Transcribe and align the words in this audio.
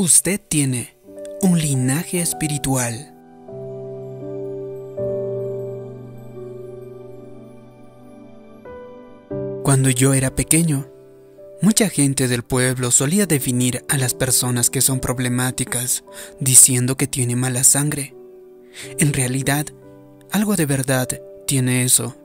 Usted 0.00 0.40
tiene 0.40 0.96
un 1.42 1.58
linaje 1.58 2.22
espiritual. 2.22 3.14
Cuando 9.62 9.90
yo 9.90 10.14
era 10.14 10.34
pequeño, 10.34 10.88
mucha 11.60 11.90
gente 11.90 12.28
del 12.28 12.42
pueblo 12.42 12.90
solía 12.90 13.26
definir 13.26 13.84
a 13.90 13.98
las 13.98 14.14
personas 14.14 14.70
que 14.70 14.80
son 14.80 15.00
problemáticas 15.00 16.02
diciendo 16.38 16.96
que 16.96 17.06
tiene 17.06 17.36
mala 17.36 17.62
sangre. 17.62 18.14
En 18.98 19.12
realidad, 19.12 19.66
algo 20.30 20.56
de 20.56 20.64
verdad 20.64 21.08
tiene 21.46 21.84
eso. 21.84 22.16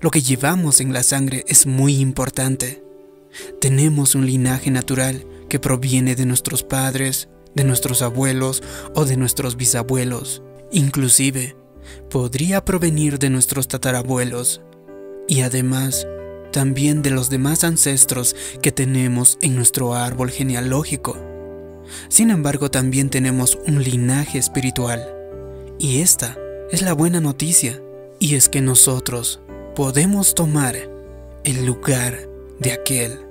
Lo 0.00 0.12
que 0.12 0.22
llevamos 0.22 0.80
en 0.80 0.92
la 0.92 1.02
sangre 1.02 1.44
es 1.48 1.66
muy 1.66 1.96
importante. 1.96 2.84
Tenemos 3.60 4.14
un 4.14 4.26
linaje 4.26 4.70
natural 4.70 5.26
que 5.50 5.60
proviene 5.60 6.14
de 6.14 6.24
nuestros 6.24 6.62
padres, 6.62 7.28
de 7.54 7.64
nuestros 7.64 8.00
abuelos 8.00 8.62
o 8.94 9.04
de 9.04 9.18
nuestros 9.18 9.56
bisabuelos. 9.56 10.42
Inclusive, 10.72 11.56
podría 12.08 12.64
provenir 12.64 13.18
de 13.18 13.28
nuestros 13.28 13.68
tatarabuelos. 13.68 14.62
Y 15.28 15.42
además, 15.42 16.06
también 16.52 17.02
de 17.02 17.10
los 17.10 17.28
demás 17.28 17.64
ancestros 17.64 18.34
que 18.62 18.72
tenemos 18.72 19.38
en 19.42 19.56
nuestro 19.56 19.94
árbol 19.94 20.30
genealógico. 20.30 21.18
Sin 22.08 22.30
embargo, 22.30 22.70
también 22.70 23.10
tenemos 23.10 23.58
un 23.66 23.82
linaje 23.82 24.38
espiritual. 24.38 25.14
Y 25.78 26.00
esta 26.00 26.38
es 26.70 26.82
la 26.82 26.92
buena 26.92 27.20
noticia. 27.20 27.80
Y 28.18 28.34
es 28.34 28.48
que 28.48 28.60
nosotros 28.60 29.40
podemos 29.74 30.34
tomar 30.34 30.76
el 31.44 31.66
lugar 31.66 32.28
de 32.58 32.72
aquel. 32.72 33.29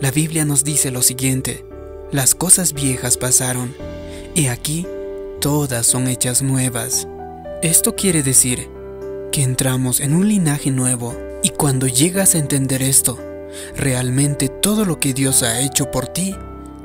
La 0.00 0.10
Biblia 0.10 0.44
nos 0.44 0.64
dice 0.64 0.90
lo 0.90 1.02
siguiente, 1.02 1.64
las 2.12 2.34
cosas 2.34 2.72
viejas 2.72 3.16
pasaron, 3.16 3.74
y 4.34 4.46
aquí 4.46 4.86
todas 5.40 5.86
son 5.86 6.08
hechas 6.08 6.42
nuevas. 6.42 7.08
Esto 7.62 7.96
quiere 7.96 8.22
decir 8.22 8.68
que 9.32 9.42
entramos 9.42 10.00
en 10.00 10.14
un 10.14 10.28
linaje 10.28 10.70
nuevo, 10.70 11.16
y 11.42 11.50
cuando 11.50 11.86
llegas 11.86 12.34
a 12.34 12.38
entender 12.38 12.82
esto, 12.82 13.18
realmente 13.76 14.48
todo 14.48 14.84
lo 14.84 15.00
que 15.00 15.14
Dios 15.14 15.42
ha 15.42 15.60
hecho 15.60 15.90
por 15.90 16.06
ti, 16.08 16.34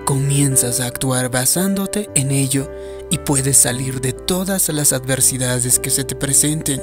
comienzas 0.06 0.80
a 0.80 0.88
actuar 0.88 1.30
basándote 1.30 2.10
en 2.16 2.32
ello 2.32 2.70
y 3.10 3.18
puedes 3.20 3.58
salir 3.58 4.02
de 4.02 4.14
todas 4.14 4.70
las 4.70 4.94
adversidades 4.94 5.80
que 5.80 5.90
se 5.90 6.04
te 6.04 6.16
presenten. 6.16 6.82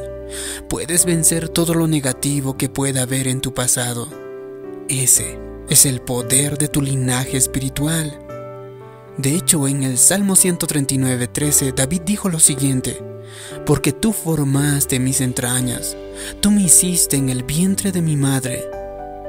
Puedes 0.68 1.04
vencer 1.04 1.48
todo 1.48 1.74
lo 1.74 1.86
negativo 1.88 2.56
que 2.56 2.68
pueda 2.68 3.02
haber 3.02 3.28
en 3.28 3.40
tu 3.40 3.54
pasado. 3.54 4.08
Ese 4.88 5.47
es 5.68 5.84
el 5.84 6.00
poder 6.00 6.56
de 6.56 6.68
tu 6.68 6.80
linaje 6.80 7.36
espiritual. 7.36 8.18
De 9.18 9.34
hecho, 9.34 9.68
en 9.68 9.82
el 9.82 9.98
Salmo 9.98 10.34
139.13, 10.34 11.74
David 11.74 12.02
dijo 12.06 12.28
lo 12.28 12.38
siguiente, 12.38 13.02
porque 13.66 13.92
tú 13.92 14.12
formaste 14.12 14.98
mis 14.98 15.20
entrañas, 15.20 15.96
tú 16.40 16.50
me 16.50 16.62
hiciste 16.62 17.16
en 17.16 17.28
el 17.28 17.42
vientre 17.42 17.92
de 17.92 18.00
mi 18.00 18.16
madre. 18.16 18.64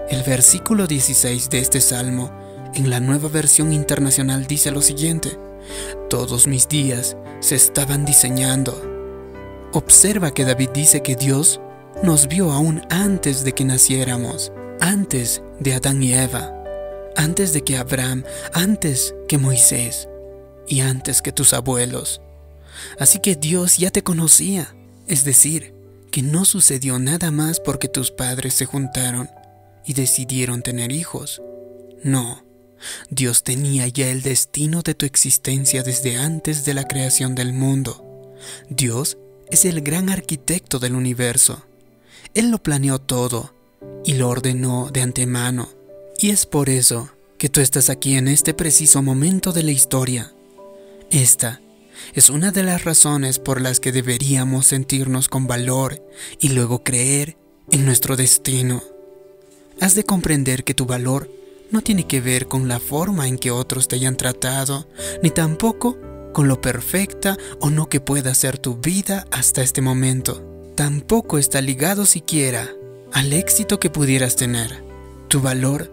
El 0.10 0.24
versículo 0.24 0.88
16 0.88 1.50
de 1.50 1.60
este 1.60 1.82
salmo, 1.82 2.32
en 2.74 2.90
la 2.90 3.00
nueva 3.00 3.30
versión 3.30 3.74
internacional, 3.74 4.48
dice 4.48 4.72
lo 4.72 4.82
siguiente, 4.82 5.38
todos 6.10 6.48
mis 6.48 6.70
días 6.70 7.18
se 7.42 7.56
estaban 7.56 8.06
diseñando. 8.06 8.82
Observa 9.74 10.32
que 10.34 10.46
David 10.46 10.70
dice 10.74 11.02
que 11.02 11.16
Dios 11.16 11.60
nos 12.02 12.28
vio 12.28 12.52
aún 12.52 12.82
antes 12.90 13.44
de 13.44 13.54
que 13.54 13.66
naciéramos 13.66 14.52
antes 14.80 15.42
de 15.60 15.74
Adán 15.74 16.02
y 16.02 16.14
Eva, 16.14 16.54
antes 17.16 17.54
de 17.54 17.64
que 17.64 17.78
Abraham, 17.78 18.24
antes 18.54 19.14
que 19.28 19.38
Moisés 19.38 20.08
y 20.68 20.82
antes 20.82 21.22
que 21.22 21.32
tus 21.32 21.54
abuelos. 21.54 22.22
Así 23.00 23.20
que 23.20 23.36
Dios 23.36 23.78
ya 23.78 23.92
te 23.92 24.04
conocía, 24.04 24.76
es 25.08 25.24
decir, 25.26 25.74
que 26.12 26.22
no 26.22 26.46
sucedió 26.46 26.98
nada 27.00 27.32
más 27.32 27.60
porque 27.60 27.88
tus 27.88 28.12
padres 28.12 28.54
se 28.54 28.66
juntaron 28.66 29.30
y 29.86 29.94
decidieron 29.94 30.62
tener 30.62 30.92
hijos. 30.92 31.42
No, 32.04 32.44
Dios 33.10 33.44
tenía 33.44 33.88
ya 33.88 34.10
el 34.10 34.22
destino 34.22 34.82
de 34.82 34.96
tu 34.96 35.06
existencia 35.06 35.84
desde 35.84 36.18
antes 36.18 36.66
de 36.66 36.74
la 36.74 36.88
creación 36.88 37.36
del 37.36 37.54
mundo. 37.54 38.36
Dios 38.70 39.18
es 39.52 39.66
el 39.66 39.82
gran 39.82 40.10
arquitecto 40.10 40.80
del 40.80 40.96
universo. 40.96 41.66
Él 42.34 42.52
lo 42.52 42.62
planeó 42.62 43.00
todo 43.00 43.59
y 44.06 44.14
lo 44.14 44.30
ordenó 44.30 44.90
de 44.92 45.02
antemano. 45.02 45.70
Y 46.18 46.32
es 46.32 46.46
por 46.46 46.70
eso 46.70 47.10
que 47.38 47.50
tú 47.50 47.62
estás 47.62 47.90
aquí 47.90 48.16
en 48.16 48.28
este 48.28 48.54
preciso 48.54 49.02
momento 49.02 49.54
de 49.54 49.64
la 49.64 49.72
historia. 49.72 50.34
Esta 51.10 51.62
es 52.14 52.30
una 52.30 52.52
de 52.52 52.64
las 52.64 52.84
razones 52.84 53.40
por 53.40 53.62
las 53.62 53.80
que 53.80 53.92
deberíamos 53.92 54.68
sentirnos 54.68 55.28
con 55.28 55.48
valor 55.48 56.04
y 56.40 56.50
luego 56.50 56.84
creer 56.84 57.38
en 57.72 57.86
nuestro 57.86 58.16
destino. 58.16 58.84
Has 59.80 59.96
de 59.96 60.04
comprender 60.04 60.64
que 60.64 60.74
tu 60.74 60.86
valor 60.86 61.30
no 61.72 61.82
tiene 61.82 62.08
que 62.08 62.20
ver 62.20 62.48
con 62.48 62.68
la 62.68 62.80
forma 62.80 63.28
en 63.28 63.38
que 63.38 63.52
otros 63.52 63.88
te 63.88 63.96
hayan 63.96 64.18
tratado, 64.18 64.88
ni 65.22 65.30
tampoco 65.30 65.98
con 66.34 66.48
lo 66.48 66.62
perfecta 66.62 67.38
o 67.60 67.70
no 67.70 67.90
que 67.90 68.02
pueda 68.02 68.34
ser 68.34 68.58
tu 68.58 68.78
vida 68.78 69.26
hasta 69.32 69.62
este 69.62 69.82
momento. 69.82 70.44
Tampoco 70.76 71.38
está 71.38 71.62
ligado 71.62 72.06
siquiera 72.06 72.70
al 73.14 73.34
éxito 73.34 73.80
que 73.80 73.90
pudieras 73.90 74.36
tener. 74.36 74.84
Tu 75.28 75.42
valor 75.42 75.92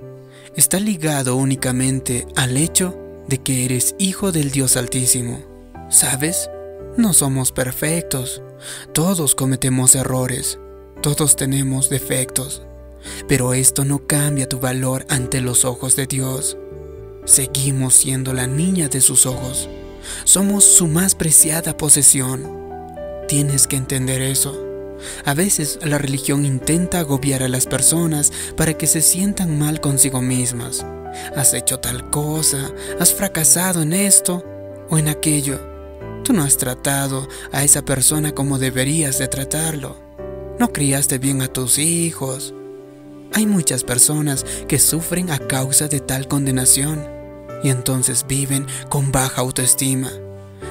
está 0.54 0.80
ligado 0.80 1.36
únicamente 1.36 2.26
al 2.36 2.56
hecho 2.56 2.96
de 3.28 3.38
que 3.38 3.64
eres 3.64 3.94
hijo 3.98 4.32
del 4.32 4.50
Dios 4.50 4.76
Altísimo. 4.76 5.40
¿Sabes? 5.90 6.50
No 6.96 7.12
somos 7.12 7.52
perfectos. 7.52 8.42
Todos 8.92 9.34
cometemos 9.34 9.94
errores. 9.94 10.58
Todos 11.02 11.36
tenemos 11.36 11.90
defectos. 11.90 12.62
Pero 13.28 13.54
esto 13.54 13.84
no 13.84 14.06
cambia 14.06 14.48
tu 14.48 14.58
valor 14.58 15.06
ante 15.08 15.40
los 15.40 15.64
ojos 15.64 15.96
de 15.96 16.06
Dios. 16.06 16.56
Seguimos 17.24 17.94
siendo 17.94 18.32
la 18.32 18.46
niña 18.46 18.88
de 18.88 19.00
sus 19.00 19.26
ojos. 19.26 19.68
Somos 20.24 20.64
su 20.64 20.86
más 20.86 21.14
preciada 21.14 21.76
posesión. 21.76 22.46
Tienes 23.28 23.66
que 23.66 23.76
entender 23.76 24.22
eso. 24.22 24.66
A 25.24 25.34
veces 25.34 25.78
la 25.82 25.98
religión 25.98 26.44
intenta 26.44 27.00
agobiar 27.00 27.42
a 27.42 27.48
las 27.48 27.66
personas 27.66 28.32
para 28.56 28.74
que 28.74 28.86
se 28.86 29.02
sientan 29.02 29.58
mal 29.58 29.80
consigo 29.80 30.22
mismas. 30.22 30.84
Has 31.34 31.54
hecho 31.54 31.78
tal 31.78 32.10
cosa, 32.10 32.72
has 33.00 33.12
fracasado 33.12 33.82
en 33.82 33.92
esto 33.92 34.44
o 34.90 34.98
en 34.98 35.08
aquello. 35.08 35.60
Tú 36.24 36.32
no 36.32 36.42
has 36.42 36.56
tratado 36.56 37.28
a 37.52 37.64
esa 37.64 37.82
persona 37.82 38.32
como 38.32 38.58
deberías 38.58 39.18
de 39.18 39.28
tratarlo. 39.28 39.96
No 40.58 40.72
criaste 40.72 41.18
bien 41.18 41.42
a 41.42 41.48
tus 41.48 41.78
hijos. 41.78 42.54
Hay 43.32 43.46
muchas 43.46 43.84
personas 43.84 44.44
que 44.68 44.78
sufren 44.78 45.30
a 45.30 45.38
causa 45.38 45.88
de 45.88 46.00
tal 46.00 46.26
condenación 46.28 47.06
y 47.62 47.70
entonces 47.70 48.24
viven 48.26 48.66
con 48.88 49.12
baja 49.12 49.40
autoestima. 49.40 50.10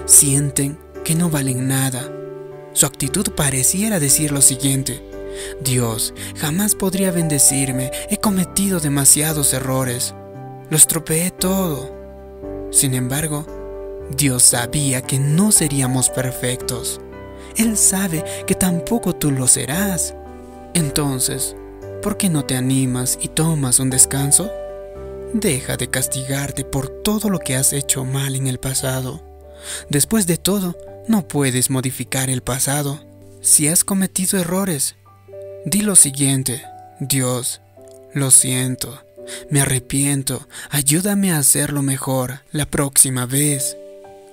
Sienten 0.06 0.78
que 1.04 1.16
no 1.16 1.30
valen 1.30 1.68
nada 1.68 2.12
su 2.76 2.86
actitud 2.86 3.25
pareciera 3.36 4.00
decir 4.00 4.32
lo 4.32 4.42
siguiente, 4.42 5.02
Dios 5.62 6.14
jamás 6.38 6.76
podría 6.76 7.12
bendecirme, 7.12 7.92
he 8.10 8.18
cometido 8.18 8.80
demasiados 8.80 9.54
errores, 9.54 10.14
lo 10.70 10.78
estropeé 10.78 11.32
todo. 11.32 11.94
Sin 12.72 12.94
embargo, 12.94 13.46
Dios 14.16 14.44
sabía 14.44 15.02
que 15.02 15.20
no 15.20 15.52
seríamos 15.52 16.10
perfectos. 16.10 17.02
Él 17.58 17.78
sabe 17.78 18.24
que 18.46 18.56
tampoco 18.56 19.16
tú 19.16 19.32
lo 19.32 19.48
serás. 19.48 20.16
Entonces, 20.74 21.56
¿por 22.02 22.18
qué 22.18 22.30
no 22.30 22.46
te 22.46 22.56
animas 22.56 23.18
y 23.22 23.30
tomas 23.30 23.80
un 23.80 23.90
descanso? 23.90 24.52
Deja 25.34 25.78
de 25.78 25.90
castigarte 25.90 26.64
por 26.66 26.90
todo 26.90 27.30
lo 27.30 27.40
que 27.40 27.56
has 27.56 27.74
hecho 27.74 28.06
mal 28.06 28.36
en 28.36 28.48
el 28.48 28.60
pasado. 28.60 29.22
Después 29.90 30.28
de 30.28 30.38
todo, 30.38 30.76
no 31.08 31.28
puedes 31.28 31.70
modificar 31.70 32.30
el 32.30 32.42
pasado. 32.42 33.00
Si 33.46 33.68
has 33.68 33.84
cometido 33.84 34.40
errores, 34.40 34.96
di 35.66 35.82
lo 35.82 35.96
siguiente, 35.96 36.64
Dios, 37.00 37.62
lo 38.12 38.32
siento, 38.32 39.04
me 39.52 39.62
arrepiento, 39.62 40.48
ayúdame 40.72 41.32
a 41.32 41.38
hacerlo 41.38 41.84
mejor 41.84 42.42
la 42.52 42.66
próxima 42.66 43.28
vez. 43.28 43.78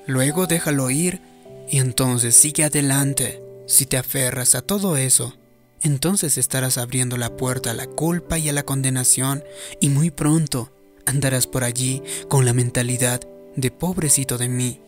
Luego 0.07 0.47
déjalo 0.47 0.89
ir 0.89 1.21
y 1.69 1.77
entonces 1.77 2.35
sigue 2.35 2.65
adelante. 2.65 3.43
Si 3.67 3.85
te 3.85 3.99
aferras 3.99 4.55
a 4.55 4.63
todo 4.63 4.97
eso, 4.97 5.37
entonces 5.83 6.39
estarás 6.39 6.79
abriendo 6.79 7.19
la 7.19 7.37
puerta 7.37 7.73
a 7.73 7.75
la 7.75 7.89
culpa 7.89 8.39
y 8.39 8.49
a 8.49 8.55
la 8.55 8.63
condenación 8.63 9.45
y 9.79 9.91
muy 9.91 10.11
pronto 10.11 10.73
andarás 11.05 11.47
por 11.47 11.65
allí 11.65 12.03
con 12.31 12.47
la 12.47 12.55
mentalidad 12.55 13.21
de 13.57 13.71
pobrecito 13.71 14.39
de 14.39 14.49
mí. 14.49 14.81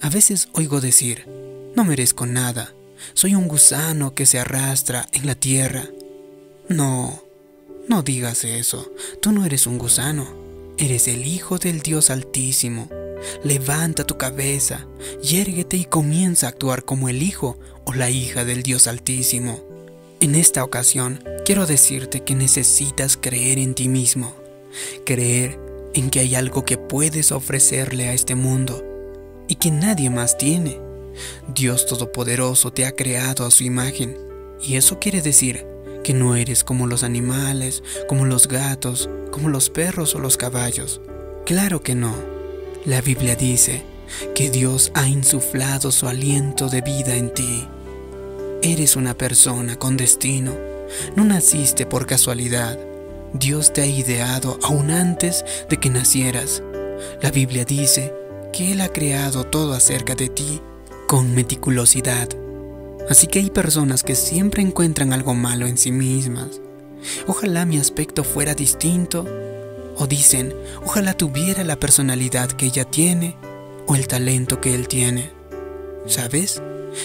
A 0.00 0.10
veces 0.10 0.48
oigo 0.52 0.80
decir, 0.80 1.26
no 1.74 1.82
merezco 1.82 2.24
nada, 2.24 2.72
soy 3.14 3.34
un 3.34 3.48
gusano 3.48 4.14
que 4.14 4.26
se 4.26 4.38
arrastra 4.38 5.06
en 5.12 5.26
la 5.26 5.34
tierra. 5.34 5.88
No, 6.68 7.22
no 7.88 8.02
digas 8.02 8.44
eso, 8.44 8.92
tú 9.22 9.32
no 9.32 9.44
eres 9.44 9.66
un 9.66 9.78
gusano, 9.78 10.26
eres 10.76 11.08
el 11.08 11.26
Hijo 11.26 11.58
del 11.58 11.80
Dios 11.80 12.10
Altísimo, 12.10 12.88
levanta 13.42 14.04
tu 14.04 14.18
cabeza, 14.18 14.86
yérguete 15.22 15.76
y 15.76 15.84
comienza 15.84 16.46
a 16.46 16.50
actuar 16.50 16.84
como 16.84 17.08
el 17.08 17.22
hijo 17.22 17.58
o 17.84 17.94
la 17.94 18.10
hija 18.10 18.44
del 18.44 18.62
Dios 18.62 18.86
Altísimo. 18.86 19.60
En 20.20 20.34
esta 20.34 20.64
ocasión, 20.64 21.22
quiero 21.44 21.64
decirte 21.64 22.24
que 22.24 22.34
necesitas 22.34 23.16
creer 23.16 23.58
en 23.58 23.74
ti 23.74 23.88
mismo, 23.88 24.34
creer 25.04 25.58
en 25.94 26.10
que 26.10 26.20
hay 26.20 26.34
algo 26.34 26.64
que 26.64 26.76
puedes 26.76 27.32
ofrecerle 27.32 28.08
a 28.08 28.12
este 28.12 28.34
mundo 28.34 28.84
y 29.48 29.54
que 29.54 29.70
nadie 29.70 30.10
más 30.10 30.36
tiene. 30.36 30.87
Dios 31.54 31.86
Todopoderoso 31.86 32.72
te 32.72 32.86
ha 32.86 32.92
creado 32.92 33.46
a 33.46 33.50
su 33.50 33.64
imagen 33.64 34.16
y 34.60 34.76
eso 34.76 34.98
quiere 34.98 35.22
decir 35.22 35.66
que 36.02 36.14
no 36.14 36.36
eres 36.36 36.64
como 36.64 36.86
los 36.86 37.02
animales, 37.02 37.82
como 38.08 38.24
los 38.24 38.48
gatos, 38.48 39.08
como 39.30 39.48
los 39.48 39.70
perros 39.70 40.14
o 40.14 40.18
los 40.18 40.36
caballos. 40.36 41.00
Claro 41.44 41.82
que 41.82 41.94
no. 41.94 42.14
La 42.84 43.00
Biblia 43.00 43.36
dice 43.36 43.82
que 44.34 44.50
Dios 44.50 44.90
ha 44.94 45.08
insuflado 45.08 45.90
su 45.92 46.08
aliento 46.08 46.68
de 46.68 46.80
vida 46.80 47.14
en 47.14 47.32
ti. 47.32 47.66
Eres 48.62 48.96
una 48.96 49.14
persona 49.16 49.76
con 49.76 49.96
destino. 49.96 50.54
No 51.14 51.24
naciste 51.24 51.86
por 51.86 52.06
casualidad. 52.06 52.78
Dios 53.34 53.72
te 53.72 53.82
ha 53.82 53.86
ideado 53.86 54.58
aún 54.62 54.90
antes 54.90 55.44
de 55.68 55.78
que 55.78 55.90
nacieras. 55.90 56.62
La 57.20 57.30
Biblia 57.30 57.64
dice 57.64 58.14
que 58.52 58.72
Él 58.72 58.80
ha 58.80 58.88
creado 58.88 59.44
todo 59.44 59.74
acerca 59.74 60.14
de 60.14 60.28
ti 60.28 60.60
con 61.08 61.34
meticulosidad. 61.34 62.28
Así 63.08 63.28
que 63.28 63.38
hay 63.38 63.48
personas 63.48 64.04
que 64.04 64.14
siempre 64.14 64.62
encuentran 64.62 65.14
algo 65.14 65.34
malo 65.34 65.66
en 65.66 65.78
sí 65.78 65.90
mismas. 65.90 66.60
Ojalá 67.26 67.64
mi 67.64 67.78
aspecto 67.78 68.22
fuera 68.22 68.54
distinto. 68.54 69.24
O 69.96 70.06
dicen, 70.06 70.54
ojalá 70.84 71.14
tuviera 71.14 71.64
la 71.64 71.80
personalidad 71.80 72.52
que 72.52 72.66
ella 72.66 72.84
tiene 72.84 73.36
o 73.86 73.96
el 73.96 74.06
talento 74.06 74.60
que 74.60 74.74
él 74.74 74.86
tiene. 74.86 75.32
¿Sabes? 76.06 76.62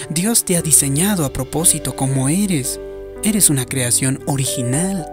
Dios 0.10 0.44
te 0.44 0.58
ha 0.58 0.62
diseñado 0.62 1.24
a 1.24 1.32
propósito 1.32 1.96
como 1.96 2.28
eres. 2.28 2.82
Eres 3.24 3.50
una 3.50 3.66
creación 3.66 4.22
original. 4.28 5.08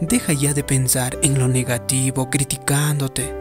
Deja 0.00 0.32
ya 0.32 0.54
de 0.54 0.64
pensar 0.64 1.16
en 1.22 1.38
lo 1.38 1.46
negativo, 1.46 2.30
criticándote. 2.30 3.32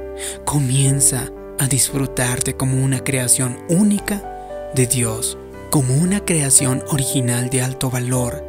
Comienza 0.46 1.32
a 1.58 1.68
disfrutarte 1.68 2.56
como 2.56 2.84
una 2.84 3.04
creación 3.04 3.58
única 3.70 4.33
de 4.76 4.88
Dios 4.88 5.38
como 5.70 5.96
una 5.96 6.24
creación 6.24 6.84
original 6.90 7.50
de 7.50 7.62
alto 7.62 7.90
valor. 7.90 8.44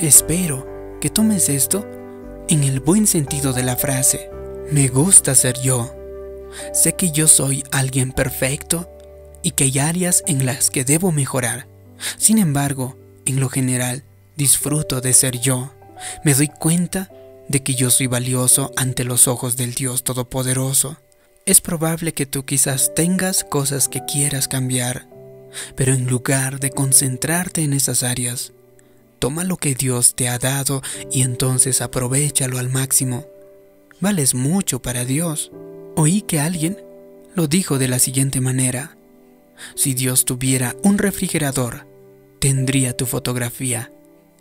Espero 0.00 0.66
que 1.00 1.10
tomes 1.10 1.48
esto 1.48 1.86
en 2.48 2.62
el 2.62 2.80
buen 2.80 3.06
sentido 3.06 3.52
de 3.52 3.62
la 3.62 3.76
frase. 3.76 4.30
Me 4.70 4.88
gusta 4.88 5.34
ser 5.34 5.58
yo. 5.60 5.94
Sé 6.72 6.94
que 6.94 7.10
yo 7.10 7.26
soy 7.26 7.64
alguien 7.70 8.12
perfecto 8.12 8.90
y 9.42 9.52
que 9.52 9.64
hay 9.64 9.78
áreas 9.78 10.22
en 10.26 10.44
las 10.44 10.70
que 10.70 10.84
debo 10.84 11.12
mejorar. 11.12 11.68
Sin 12.18 12.38
embargo, 12.38 12.98
en 13.24 13.40
lo 13.40 13.48
general, 13.48 14.04
disfruto 14.36 15.00
de 15.00 15.12
ser 15.12 15.38
yo. 15.40 15.72
Me 16.24 16.34
doy 16.34 16.48
cuenta 16.48 17.10
de 17.48 17.62
que 17.62 17.74
yo 17.74 17.90
soy 17.90 18.06
valioso 18.08 18.72
ante 18.76 19.04
los 19.04 19.26
ojos 19.26 19.56
del 19.56 19.74
Dios 19.74 20.04
Todopoderoso. 20.04 20.98
Es 21.46 21.62
probable 21.62 22.12
que 22.12 22.26
tú 22.26 22.44
quizás 22.44 22.92
tengas 22.94 23.42
cosas 23.42 23.88
que 23.88 24.04
quieras 24.04 24.48
cambiar 24.48 25.07
pero 25.76 25.92
en 25.92 26.06
lugar 26.06 26.60
de 26.60 26.70
concentrarte 26.70 27.62
en 27.62 27.72
esas 27.72 28.02
áreas, 28.02 28.52
toma 29.18 29.44
lo 29.44 29.56
que 29.56 29.74
Dios 29.74 30.14
te 30.14 30.28
ha 30.28 30.38
dado 30.38 30.82
y 31.10 31.22
entonces 31.22 31.80
aprovechalo 31.80 32.58
al 32.58 32.68
máximo. 32.68 33.26
Vales 34.00 34.34
mucho 34.34 34.80
para 34.80 35.04
Dios. 35.04 35.50
Oí 35.96 36.22
que 36.22 36.38
alguien 36.40 36.78
lo 37.34 37.46
dijo 37.48 37.78
de 37.78 37.88
la 37.88 37.98
siguiente 37.98 38.40
manera. 38.40 38.96
Si 39.74 39.94
Dios 39.94 40.24
tuviera 40.24 40.76
un 40.82 40.98
refrigerador, 40.98 41.86
tendría 42.38 42.96
tu 42.96 43.06
fotografía 43.06 43.90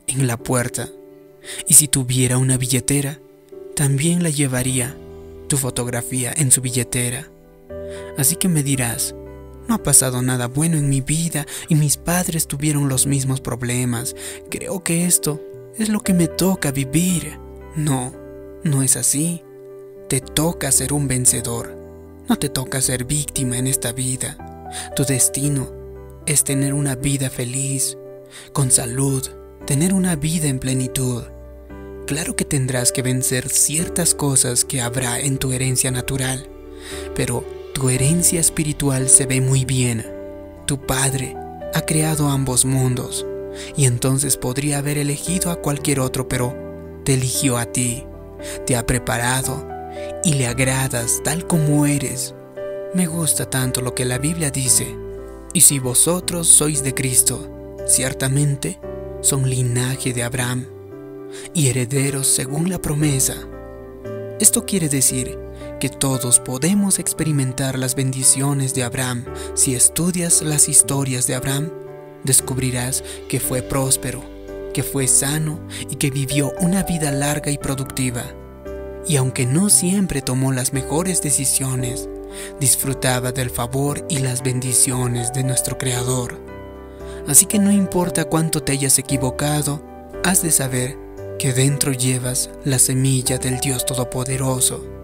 en 0.05 0.27
la 0.27 0.37
puerta. 0.37 0.89
Y 1.67 1.73
si 1.73 1.87
tuviera 1.87 2.37
una 2.37 2.57
billetera, 2.57 3.19
también 3.75 4.23
la 4.23 4.29
llevaría 4.29 4.95
tu 5.47 5.57
fotografía 5.57 6.33
en 6.35 6.51
su 6.51 6.61
billetera. 6.61 7.27
Así 8.17 8.35
que 8.35 8.47
me 8.47 8.63
dirás, 8.63 9.15
no 9.67 9.75
ha 9.75 9.83
pasado 9.83 10.21
nada 10.21 10.47
bueno 10.47 10.77
en 10.77 10.89
mi 10.89 11.01
vida 11.01 11.45
y 11.67 11.75
mis 11.75 11.97
padres 11.97 12.47
tuvieron 12.47 12.89
los 12.89 13.05
mismos 13.05 13.41
problemas. 13.41 14.15
Creo 14.49 14.83
que 14.83 15.05
esto 15.05 15.41
es 15.77 15.89
lo 15.89 15.99
que 16.01 16.13
me 16.13 16.27
toca 16.27 16.71
vivir. 16.71 17.37
No, 17.75 18.13
no 18.63 18.81
es 18.81 18.95
así. 18.95 19.43
Te 20.07 20.21
toca 20.21 20.71
ser 20.71 20.93
un 20.93 21.07
vencedor. 21.07 21.75
No 22.29 22.37
te 22.37 22.49
toca 22.49 22.81
ser 22.81 23.05
víctima 23.05 23.57
en 23.57 23.67
esta 23.67 23.91
vida. 23.91 24.37
Tu 24.95 25.03
destino 25.05 25.69
es 26.25 26.43
tener 26.43 26.73
una 26.73 26.95
vida 26.95 27.29
feliz, 27.29 27.97
con 28.51 28.71
salud, 28.71 29.25
tener 29.65 29.93
una 29.93 30.15
vida 30.15 30.47
en 30.47 30.59
plenitud. 30.59 31.23
Claro 32.05 32.35
que 32.35 32.45
tendrás 32.45 32.91
que 32.91 33.01
vencer 33.01 33.49
ciertas 33.49 34.13
cosas 34.13 34.65
que 34.65 34.81
habrá 34.81 35.19
en 35.19 35.37
tu 35.37 35.51
herencia 35.51 35.91
natural, 35.91 36.47
pero 37.15 37.43
tu 37.77 37.89
herencia 37.89 38.39
espiritual 38.39 39.07
se 39.07 39.27
ve 39.27 39.39
muy 39.39 39.63
bien. 39.63 40.03
Tu 40.65 40.79
Padre 40.79 41.37
ha 41.75 41.81
creado 41.81 42.27
ambos 42.27 42.65
mundos 42.65 43.23
y 43.75 43.85
entonces 43.85 44.35
podría 44.35 44.79
haber 44.79 44.97
elegido 44.97 45.51
a 45.51 45.61
cualquier 45.61 45.99
otro, 45.99 46.27
pero 46.27 46.55
te 47.03 47.13
eligió 47.13 47.55
a 47.55 47.65
ti, 47.65 48.03
te 48.65 48.75
ha 48.75 48.87
preparado 48.87 49.69
y 50.23 50.33
le 50.33 50.47
agradas 50.47 51.21
tal 51.23 51.45
como 51.45 51.85
eres. 51.85 52.33
Me 52.95 53.05
gusta 53.05 53.47
tanto 53.47 53.81
lo 53.81 53.93
que 53.93 54.05
la 54.05 54.17
Biblia 54.17 54.49
dice. 54.49 54.97
Y 55.53 55.61
si 55.61 55.77
vosotros 55.77 56.47
sois 56.47 56.81
de 56.81 56.95
Cristo, 56.95 57.75
ciertamente 57.85 58.79
son 59.21 59.47
linaje 59.47 60.13
de 60.13 60.23
Abraham 60.23 60.65
y 61.53 61.67
herederos 61.67 62.25
según 62.25 62.71
la 62.71 62.81
promesa. 62.81 63.35
Esto 64.39 64.65
quiere 64.65 64.89
decir 64.89 65.37
que 65.79 65.89
todos 65.89 66.39
podemos 66.39 66.99
experimentar 66.99 67.77
las 67.77 67.95
bendiciones 67.95 68.73
de 68.73 68.83
Abraham. 68.83 69.25
Si 69.53 69.75
estudias 69.75 70.41
las 70.41 70.69
historias 70.69 71.27
de 71.27 71.35
Abraham, 71.35 71.69
descubrirás 72.23 73.03
que 73.29 73.39
fue 73.39 73.61
próspero, 73.61 74.23
que 74.73 74.83
fue 74.83 75.07
sano 75.07 75.59
y 75.89 75.95
que 75.95 76.09
vivió 76.09 76.51
una 76.59 76.83
vida 76.83 77.11
larga 77.11 77.51
y 77.51 77.57
productiva. 77.57 78.23
Y 79.07 79.17
aunque 79.17 79.45
no 79.45 79.69
siempre 79.69 80.21
tomó 80.21 80.51
las 80.51 80.73
mejores 80.73 81.21
decisiones, 81.21 82.09
disfrutaba 82.59 83.31
del 83.31 83.49
favor 83.49 84.05
y 84.09 84.19
las 84.19 84.43
bendiciones 84.43 85.31
de 85.33 85.43
nuestro 85.43 85.77
Creador. 85.77 86.39
Así 87.27 87.45
que 87.45 87.59
no 87.59 87.71
importa 87.71 88.25
cuánto 88.25 88.63
te 88.63 88.73
hayas 88.73 88.97
equivocado, 88.99 89.81
has 90.23 90.41
de 90.41 90.51
saber 90.51 90.97
que 91.39 91.53
dentro 91.53 91.91
llevas 91.91 92.49
la 92.65 92.79
semilla 92.79 93.37
del 93.37 93.59
Dios 93.59 93.85
Todopoderoso 93.85 94.96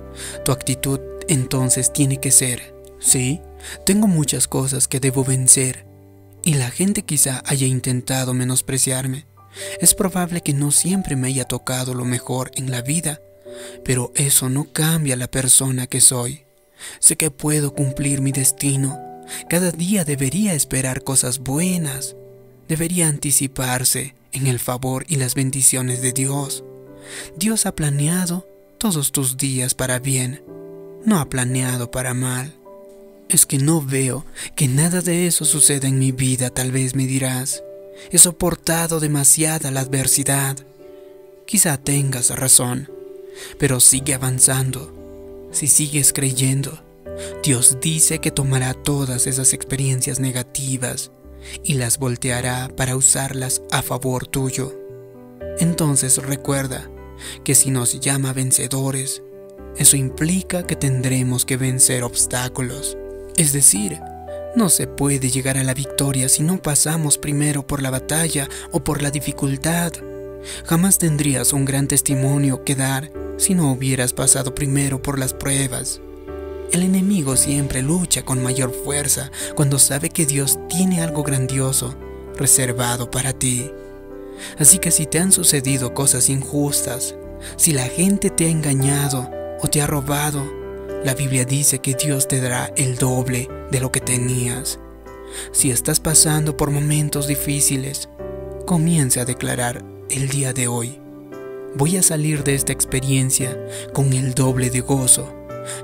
tu 0.45 0.51
actitud 0.51 0.99
entonces 1.27 1.93
tiene 1.93 2.19
que 2.19 2.31
ser, 2.31 2.75
sí, 2.99 3.41
tengo 3.85 4.07
muchas 4.07 4.47
cosas 4.47 4.87
que 4.87 4.99
debo 4.99 5.23
vencer 5.23 5.85
y 6.43 6.55
la 6.55 6.69
gente 6.69 7.03
quizá 7.03 7.41
haya 7.45 7.65
intentado 7.65 8.33
menospreciarme. 8.33 9.25
Es 9.79 9.93
probable 9.93 10.41
que 10.41 10.53
no 10.53 10.71
siempre 10.71 11.15
me 11.15 11.27
haya 11.27 11.45
tocado 11.45 11.93
lo 11.93 12.05
mejor 12.05 12.51
en 12.55 12.71
la 12.71 12.81
vida, 12.81 13.21
pero 13.85 14.11
eso 14.15 14.49
no 14.49 14.65
cambia 14.65 15.15
la 15.15 15.29
persona 15.29 15.87
que 15.87 16.01
soy. 16.01 16.45
Sé 16.99 17.15
que 17.15 17.31
puedo 17.31 17.73
cumplir 17.73 18.21
mi 18.21 18.31
destino. 18.31 18.99
Cada 19.49 19.71
día 19.71 20.03
debería 20.03 20.53
esperar 20.53 21.03
cosas 21.03 21.39
buenas. 21.39 22.15
Debería 22.67 23.07
anticiparse 23.07 24.15
en 24.33 24.47
el 24.47 24.59
favor 24.59 25.05
y 25.07 25.15
las 25.15 25.35
bendiciones 25.35 26.01
de 26.01 26.11
Dios. 26.11 26.63
Dios 27.37 27.65
ha 27.65 27.75
planeado 27.75 28.47
todos 28.83 29.13
tus 29.13 29.37
días 29.37 29.73
para 29.75 29.97
bien, 29.99 30.43
no 31.05 31.21
ha 31.21 31.29
planeado 31.29 31.89
para 31.89 32.13
mal. 32.13 32.53
Es 33.29 33.45
que 33.45 33.57
no 33.57 33.81
veo 33.81 34.25
que 34.57 34.67
nada 34.67 34.99
de 34.99 35.25
eso 35.25 35.45
suceda 35.45 35.87
en 35.87 35.99
mi 35.99 36.11
vida, 36.11 36.49
tal 36.49 36.73
vez 36.73 36.93
me 36.93 37.07
dirás. 37.07 37.63
He 38.11 38.17
soportado 38.17 38.99
demasiada 38.99 39.71
la 39.71 39.79
adversidad. 39.79 40.57
Quizá 41.45 41.77
tengas 41.77 42.31
razón, 42.31 42.91
pero 43.57 43.79
sigue 43.79 44.15
avanzando. 44.15 45.47
Si 45.53 45.67
sigues 45.67 46.11
creyendo, 46.11 46.83
Dios 47.41 47.77
dice 47.79 48.19
que 48.19 48.31
tomará 48.31 48.73
todas 48.73 49.27
esas 49.27 49.53
experiencias 49.53 50.19
negativas 50.19 51.09
y 51.63 51.75
las 51.75 51.99
volteará 51.99 52.69
para 52.75 52.97
usarlas 52.97 53.61
a 53.71 53.81
favor 53.81 54.27
tuyo. 54.27 54.77
Entonces 55.59 56.17
recuerda, 56.17 56.89
que 57.43 57.55
si 57.55 57.71
nos 57.71 57.99
llama 57.99 58.33
vencedores, 58.33 59.23
eso 59.77 59.97
implica 59.97 60.67
que 60.67 60.75
tendremos 60.75 61.45
que 61.45 61.57
vencer 61.57 62.03
obstáculos. 62.03 62.97
Es 63.37 63.53
decir, 63.53 63.99
no 64.55 64.69
se 64.69 64.85
puede 64.85 65.29
llegar 65.31 65.57
a 65.57 65.63
la 65.63 65.73
victoria 65.73 66.29
si 66.29 66.43
no 66.43 66.61
pasamos 66.61 67.17
primero 67.17 67.65
por 67.65 67.81
la 67.81 67.89
batalla 67.89 68.47
o 68.71 68.83
por 68.83 69.01
la 69.01 69.09
dificultad. 69.09 69.93
Jamás 70.65 70.99
tendrías 70.99 71.53
un 71.53 71.65
gran 71.65 71.87
testimonio 71.87 72.63
que 72.63 72.75
dar 72.75 73.11
si 73.37 73.55
no 73.55 73.71
hubieras 73.71 74.13
pasado 74.13 74.53
primero 74.53 75.01
por 75.01 75.17
las 75.17 75.33
pruebas. 75.33 76.01
El 76.71 76.83
enemigo 76.83 77.35
siempre 77.35 77.81
lucha 77.81 78.23
con 78.23 78.43
mayor 78.43 78.71
fuerza 78.71 79.31
cuando 79.55 79.79
sabe 79.79 80.09
que 80.09 80.25
Dios 80.25 80.59
tiene 80.69 81.01
algo 81.01 81.23
grandioso 81.23 81.95
reservado 82.35 83.09
para 83.09 83.33
ti. 83.33 83.69
Así 84.57 84.79
que 84.79 84.91
si 84.91 85.05
te 85.05 85.19
han 85.19 85.31
sucedido 85.31 85.93
cosas 85.93 86.29
injustas, 86.29 87.15
si 87.55 87.73
la 87.73 87.83
gente 87.83 88.29
te 88.29 88.45
ha 88.45 88.49
engañado 88.49 89.29
o 89.61 89.67
te 89.67 89.81
ha 89.81 89.87
robado, 89.87 90.43
la 91.03 91.13
Biblia 91.13 91.45
dice 91.45 91.79
que 91.79 91.95
Dios 91.95 92.27
te 92.27 92.39
dará 92.39 92.71
el 92.77 92.95
doble 92.95 93.49
de 93.71 93.79
lo 93.81 93.91
que 93.91 93.99
tenías. 93.99 94.79
Si 95.51 95.71
estás 95.71 95.99
pasando 95.99 96.55
por 96.55 96.71
momentos 96.71 97.27
difíciles, 97.27 98.07
comience 98.65 99.19
a 99.19 99.25
declarar 99.25 99.83
el 100.09 100.29
día 100.29 100.53
de 100.53 100.67
hoy. 100.67 100.99
Voy 101.75 101.97
a 101.97 102.03
salir 102.03 102.43
de 102.43 102.55
esta 102.55 102.71
experiencia 102.71 103.57
con 103.93 104.13
el 104.13 104.33
doble 104.33 104.69
de 104.69 104.81
gozo, 104.81 105.33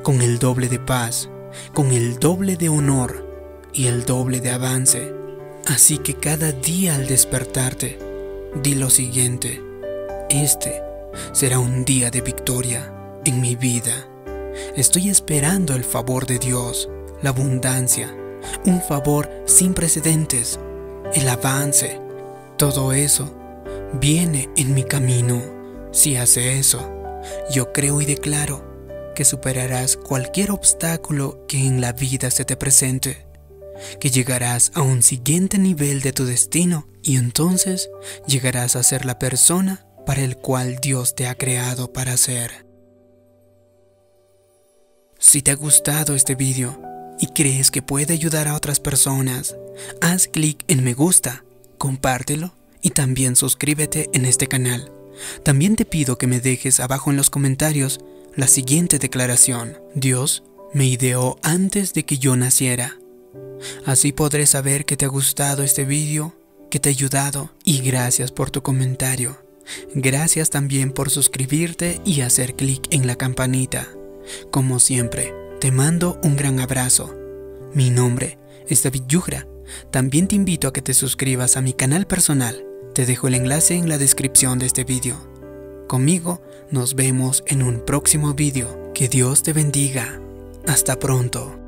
con 0.03 0.21
el 0.21 0.39
doble 0.39 0.69
de 0.69 0.79
paz, 0.79 1.29
con 1.73 1.91
el 1.91 2.19
doble 2.19 2.55
de 2.55 2.69
honor 2.69 3.27
y 3.73 3.87
el 3.87 4.05
doble 4.05 4.39
de 4.39 4.51
avance. 4.51 5.13
Así 5.65 5.97
que 5.97 6.13
cada 6.13 6.51
día 6.51 6.95
al 6.95 7.07
despertarte, 7.07 8.08
di 8.55 8.75
lo 8.75 8.89
siguiente, 8.89 9.61
este 10.29 10.81
será 11.31 11.59
un 11.59 11.85
día 11.85 12.09
de 12.11 12.21
victoria 12.21 12.93
en 13.25 13.41
mi 13.41 13.55
vida. 13.55 14.07
Estoy 14.75 15.09
esperando 15.09 15.75
el 15.75 15.83
favor 15.83 16.25
de 16.25 16.39
Dios, 16.39 16.89
la 17.21 17.29
abundancia, 17.29 18.13
un 18.65 18.81
favor 18.81 19.29
sin 19.45 19.73
precedentes, 19.73 20.59
el 21.13 21.27
avance. 21.29 21.99
Todo 22.57 22.93
eso 22.93 23.33
viene 23.93 24.49
en 24.55 24.73
mi 24.73 24.83
camino. 24.83 25.41
Si 25.91 26.15
hace 26.15 26.59
eso, 26.59 26.91
yo 27.51 27.71
creo 27.71 28.01
y 28.01 28.05
declaro 28.05 28.63
que 29.15 29.25
superarás 29.25 29.97
cualquier 29.97 30.51
obstáculo 30.51 31.45
que 31.47 31.65
en 31.65 31.81
la 31.81 31.91
vida 31.93 32.31
se 32.31 32.45
te 32.45 32.55
presente, 32.55 33.25
que 33.99 34.09
llegarás 34.09 34.71
a 34.75 34.81
un 34.81 35.01
siguiente 35.01 35.57
nivel 35.57 36.01
de 36.01 36.13
tu 36.13 36.25
destino 36.25 36.87
y 37.01 37.17
entonces 37.17 37.89
llegarás 38.27 38.75
a 38.75 38.83
ser 38.83 39.05
la 39.05 39.19
persona 39.19 39.85
para 40.05 40.23
el 40.23 40.37
cual 40.37 40.77
Dios 40.81 41.15
te 41.15 41.27
ha 41.27 41.35
creado 41.35 41.93
para 41.93 42.17
ser. 42.17 42.65
Si 45.19 45.41
te 45.41 45.51
ha 45.51 45.55
gustado 45.55 46.15
este 46.15 46.35
vídeo 46.35 46.81
y 47.19 47.27
crees 47.27 47.71
que 47.71 47.81
puede 47.81 48.13
ayudar 48.13 48.47
a 48.47 48.55
otras 48.55 48.79
personas, 48.79 49.55
haz 50.01 50.27
clic 50.27 50.63
en 50.67 50.83
me 50.83 50.93
gusta, 50.93 51.43
compártelo 51.77 52.53
y 52.81 52.91
también 52.91 53.35
suscríbete 53.35 54.09
en 54.13 54.25
este 54.25 54.47
canal. 54.47 54.91
También 55.43 55.75
te 55.75 55.85
pido 55.85 56.17
que 56.17 56.27
me 56.27 56.39
dejes 56.39 56.79
abajo 56.79 57.11
en 57.11 57.17
los 57.17 57.29
comentarios 57.29 57.99
la 58.35 58.47
siguiente 58.47 58.99
declaración. 58.99 59.77
Dios 59.93 60.43
me 60.73 60.85
ideó 60.85 61.37
antes 61.43 61.93
de 61.93 62.05
que 62.05 62.17
yo 62.17 62.35
naciera. 62.35 62.98
Así 63.85 64.11
podré 64.11 64.45
saber 64.45 64.85
que 64.85 64.97
te 64.97 65.05
ha 65.05 65.09
gustado 65.09 65.63
este 65.63 65.85
vídeo, 65.85 66.35
que 66.69 66.79
te 66.79 66.89
ha 66.89 66.91
ayudado 66.91 67.51
y 67.63 67.81
gracias 67.81 68.31
por 68.31 68.51
tu 68.51 68.61
comentario. 68.61 69.37
Gracias 69.93 70.49
también 70.49 70.91
por 70.91 71.09
suscribirte 71.09 72.01
y 72.05 72.21
hacer 72.21 72.55
clic 72.55 72.87
en 72.91 73.07
la 73.07 73.15
campanita. 73.15 73.87
Como 74.51 74.79
siempre, 74.79 75.33
te 75.59 75.71
mando 75.71 76.19
un 76.23 76.35
gran 76.35 76.59
abrazo. 76.59 77.15
Mi 77.73 77.89
nombre 77.89 78.37
es 78.67 78.83
David 78.83 79.03
Yugra. 79.07 79.47
También 79.91 80.27
te 80.27 80.35
invito 80.35 80.67
a 80.67 80.73
que 80.73 80.81
te 80.81 80.93
suscribas 80.93 81.57
a 81.57 81.61
mi 81.61 81.73
canal 81.73 82.07
personal. 82.07 82.65
Te 82.93 83.05
dejo 83.05 83.27
el 83.27 83.35
enlace 83.35 83.75
en 83.75 83.89
la 83.89 83.97
descripción 83.97 84.57
de 84.59 84.65
este 84.65 84.83
vídeo. 84.83 85.15
Conmigo 85.87 86.41
nos 86.71 86.95
vemos 86.95 87.43
en 87.47 87.63
un 87.63 87.85
próximo 87.85 88.33
vídeo. 88.33 88.91
Que 88.93 89.07
Dios 89.07 89.43
te 89.43 89.53
bendiga. 89.53 90.19
Hasta 90.67 90.99
pronto. 90.99 91.58